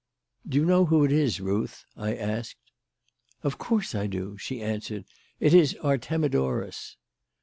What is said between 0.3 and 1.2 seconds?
"Do you know who it